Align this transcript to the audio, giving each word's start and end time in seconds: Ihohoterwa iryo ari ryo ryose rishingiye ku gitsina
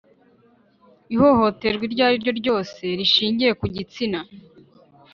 Ihohoterwa 1.13 1.83
iryo 1.87 2.03
ari 2.07 2.15
ryo 2.21 2.31
ryose 2.39 2.83
rishingiye 2.99 3.51
ku 3.59 3.65
gitsina 3.75 4.19